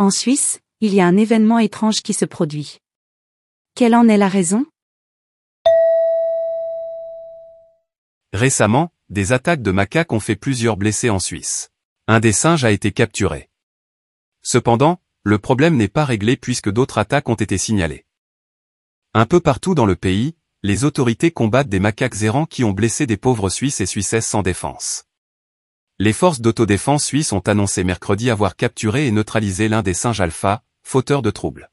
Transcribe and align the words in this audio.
En 0.00 0.10
Suisse, 0.10 0.60
il 0.80 0.94
y 0.94 1.00
a 1.00 1.06
un 1.08 1.16
événement 1.16 1.58
étrange 1.58 2.02
qui 2.02 2.14
se 2.14 2.24
produit. 2.24 2.78
Quelle 3.74 3.96
en 3.96 4.06
est 4.06 4.16
la 4.16 4.28
raison? 4.28 4.64
Récemment, 8.32 8.92
des 9.08 9.32
attaques 9.32 9.60
de 9.60 9.72
macaques 9.72 10.12
ont 10.12 10.20
fait 10.20 10.36
plusieurs 10.36 10.76
blessés 10.76 11.10
en 11.10 11.18
Suisse. 11.18 11.70
Un 12.06 12.20
des 12.20 12.30
singes 12.30 12.64
a 12.64 12.70
été 12.70 12.92
capturé. 12.92 13.50
Cependant, 14.40 15.00
le 15.24 15.40
problème 15.40 15.76
n'est 15.76 15.88
pas 15.88 16.04
réglé 16.04 16.36
puisque 16.36 16.70
d'autres 16.70 16.98
attaques 16.98 17.28
ont 17.28 17.34
été 17.34 17.58
signalées. 17.58 18.06
Un 19.14 19.26
peu 19.26 19.40
partout 19.40 19.74
dans 19.74 19.86
le 19.86 19.96
pays, 19.96 20.36
les 20.62 20.84
autorités 20.84 21.32
combattent 21.32 21.68
des 21.68 21.80
macaques 21.80 22.22
errants 22.22 22.46
qui 22.46 22.62
ont 22.62 22.70
blessé 22.70 23.06
des 23.06 23.16
pauvres 23.16 23.50
Suisses 23.50 23.80
et 23.80 23.86
Suissesses 23.86 24.28
sans 24.28 24.42
défense. 24.42 25.07
Les 26.00 26.12
forces 26.12 26.40
d'autodéfense 26.40 27.04
suisses 27.04 27.32
ont 27.32 27.40
annoncé 27.40 27.82
mercredi 27.82 28.30
avoir 28.30 28.54
capturé 28.54 29.08
et 29.08 29.10
neutralisé 29.10 29.68
l'un 29.68 29.82
des 29.82 29.94
singes 29.94 30.20
alpha, 30.20 30.62
fauteur 30.84 31.22
de 31.22 31.30
troubles. 31.30 31.72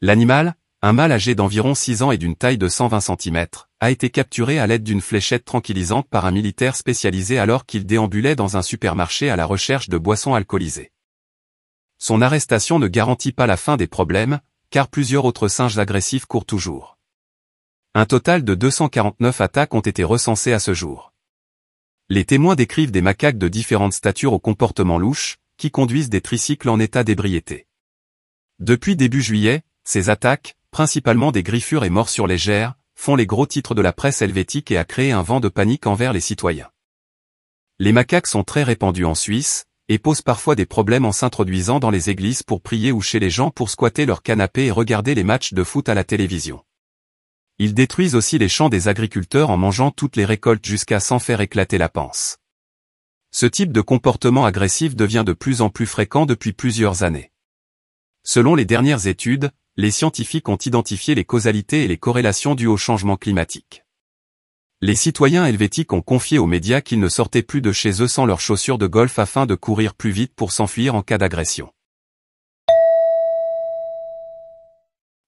L'animal, 0.00 0.56
un 0.80 0.92
mâle 0.92 1.12
âgé 1.12 1.36
d'environ 1.36 1.76
6 1.76 2.02
ans 2.02 2.10
et 2.10 2.18
d'une 2.18 2.34
taille 2.34 2.58
de 2.58 2.66
120 2.66 2.98
cm, 3.00 3.46
a 3.78 3.90
été 3.92 4.10
capturé 4.10 4.58
à 4.58 4.66
l'aide 4.66 4.82
d'une 4.82 5.00
fléchette 5.00 5.44
tranquillisante 5.44 6.08
par 6.08 6.26
un 6.26 6.32
militaire 6.32 6.74
spécialisé 6.74 7.38
alors 7.38 7.64
qu'il 7.64 7.86
déambulait 7.86 8.34
dans 8.34 8.56
un 8.56 8.62
supermarché 8.62 9.30
à 9.30 9.36
la 9.36 9.46
recherche 9.46 9.88
de 9.88 9.98
boissons 9.98 10.34
alcoolisées. 10.34 10.90
Son 11.98 12.22
arrestation 12.22 12.80
ne 12.80 12.88
garantit 12.88 13.30
pas 13.30 13.46
la 13.46 13.56
fin 13.56 13.76
des 13.76 13.86
problèmes, 13.86 14.40
car 14.70 14.88
plusieurs 14.88 15.26
autres 15.26 15.46
singes 15.46 15.78
agressifs 15.78 16.26
courent 16.26 16.44
toujours. 16.44 16.98
Un 17.94 18.04
total 18.04 18.42
de 18.42 18.56
249 18.56 19.40
attaques 19.40 19.74
ont 19.74 19.80
été 19.80 20.02
recensées 20.02 20.52
à 20.52 20.58
ce 20.58 20.74
jour. 20.74 21.11
Les 22.14 22.26
témoins 22.26 22.56
décrivent 22.56 22.90
des 22.90 23.00
macaques 23.00 23.38
de 23.38 23.48
différentes 23.48 23.94
statures 23.94 24.34
au 24.34 24.38
comportement 24.38 24.98
louche, 24.98 25.38
qui 25.56 25.70
conduisent 25.70 26.10
des 26.10 26.20
tricycles 26.20 26.68
en 26.68 26.78
état 26.78 27.04
d'ébriété. 27.04 27.66
Depuis 28.58 28.96
début 28.96 29.22
juillet, 29.22 29.62
ces 29.84 30.10
attaques, 30.10 30.58
principalement 30.70 31.32
des 31.32 31.42
griffures 31.42 31.84
et 31.84 31.88
morsures 31.88 32.26
légères, 32.26 32.74
font 32.94 33.16
les 33.16 33.24
gros 33.24 33.46
titres 33.46 33.74
de 33.74 33.80
la 33.80 33.94
presse 33.94 34.20
helvétique 34.20 34.70
et 34.70 34.76
a 34.76 34.84
créé 34.84 35.10
un 35.10 35.22
vent 35.22 35.40
de 35.40 35.48
panique 35.48 35.86
envers 35.86 36.12
les 36.12 36.20
citoyens. 36.20 36.68
Les 37.78 37.92
macaques 37.92 38.26
sont 38.26 38.44
très 38.44 38.62
répandus 38.62 39.06
en 39.06 39.14
Suisse, 39.14 39.64
et 39.88 39.98
posent 39.98 40.20
parfois 40.20 40.54
des 40.54 40.66
problèmes 40.66 41.06
en 41.06 41.12
s'introduisant 41.12 41.80
dans 41.80 41.88
les 41.88 42.10
églises 42.10 42.42
pour 42.42 42.60
prier 42.60 42.92
ou 42.92 43.00
chez 43.00 43.20
les 43.20 43.30
gens 43.30 43.50
pour 43.50 43.70
squatter 43.70 44.04
leur 44.04 44.22
canapé 44.22 44.66
et 44.66 44.70
regarder 44.70 45.14
les 45.14 45.24
matchs 45.24 45.54
de 45.54 45.64
foot 45.64 45.88
à 45.88 45.94
la 45.94 46.04
télévision. 46.04 46.62
Ils 47.58 47.74
détruisent 47.74 48.14
aussi 48.14 48.38
les 48.38 48.48
champs 48.48 48.68
des 48.68 48.88
agriculteurs 48.88 49.50
en 49.50 49.56
mangeant 49.56 49.90
toutes 49.90 50.16
les 50.16 50.24
récoltes 50.24 50.64
jusqu'à 50.64 51.00
s'en 51.00 51.18
faire 51.18 51.40
éclater 51.40 51.78
la 51.78 51.88
panse. 51.88 52.38
Ce 53.30 53.46
type 53.46 53.72
de 53.72 53.80
comportement 53.80 54.44
agressif 54.44 54.94
devient 54.94 55.24
de 55.26 55.32
plus 55.32 55.62
en 55.62 55.70
plus 55.70 55.86
fréquent 55.86 56.26
depuis 56.26 56.52
plusieurs 56.52 57.02
années. 57.02 57.32
Selon 58.24 58.54
les 58.54 58.64
dernières 58.64 59.06
études, 59.06 59.50
les 59.76 59.90
scientifiques 59.90 60.48
ont 60.48 60.56
identifié 60.56 61.14
les 61.14 61.24
causalités 61.24 61.84
et 61.84 61.88
les 61.88 61.96
corrélations 61.96 62.54
dues 62.54 62.66
au 62.66 62.76
changement 62.76 63.16
climatique. 63.16 63.84
Les 64.80 64.94
citoyens 64.96 65.46
helvétiques 65.46 65.92
ont 65.92 66.02
confié 66.02 66.38
aux 66.38 66.46
médias 66.46 66.80
qu'ils 66.80 67.00
ne 67.00 67.08
sortaient 67.08 67.42
plus 67.42 67.60
de 67.60 67.72
chez 67.72 68.02
eux 68.02 68.08
sans 68.08 68.26
leurs 68.26 68.40
chaussures 68.40 68.78
de 68.78 68.86
golf 68.86 69.18
afin 69.18 69.46
de 69.46 69.54
courir 69.54 69.94
plus 69.94 70.10
vite 70.10 70.34
pour 70.34 70.52
s'enfuir 70.52 70.94
en 70.94 71.02
cas 71.02 71.18
d'agression. 71.18 71.72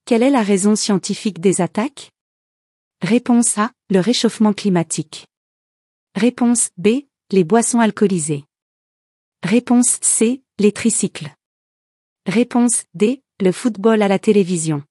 Quelle 0.05 0.23
est 0.23 0.31
la 0.31 0.43
raison 0.43 0.77
scientifique 0.77 1.41
des 1.41 1.61
attaques? 1.61 2.14
Réponse 3.05 3.59
A, 3.59 3.71
le 3.91 4.01
réchauffement 4.01 4.55
climatique. 4.55 5.27
Réponse 6.15 6.71
B, 6.79 7.05
les 7.33 7.45
boissons 7.45 7.81
alcoolisées. 7.81 8.45
Réponse 9.43 9.99
C, 10.01 10.43
les 10.59 10.73
tricycles. 10.73 11.31
Réponse 12.25 12.85
D, 12.95 13.23
le 13.43 13.53
football 13.53 14.01
à 14.01 14.09
la 14.09 14.19
télévision. 14.19 14.83